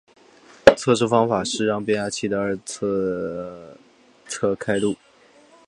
[0.75, 3.77] 测试方式是让变压器的二次
[4.25, 4.95] 侧开路。